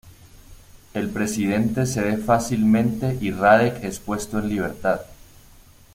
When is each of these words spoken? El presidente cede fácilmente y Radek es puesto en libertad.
El 0.95 1.11
presidente 1.11 1.85
cede 1.85 2.17
fácilmente 2.17 3.19
y 3.21 3.29
Radek 3.29 3.83
es 3.83 3.99
puesto 3.99 4.39
en 4.39 4.49
libertad. 4.49 5.01